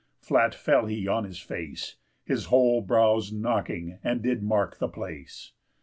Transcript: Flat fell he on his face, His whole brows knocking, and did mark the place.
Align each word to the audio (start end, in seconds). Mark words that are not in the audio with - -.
Flat 0.19 0.55
fell 0.55 0.87
he 0.87 1.07
on 1.07 1.25
his 1.25 1.37
face, 1.39 1.97
His 2.23 2.45
whole 2.45 2.81
brows 2.81 3.31
knocking, 3.31 3.99
and 4.03 4.23
did 4.23 4.41
mark 4.41 4.79
the 4.79 4.89
place. 4.89 5.51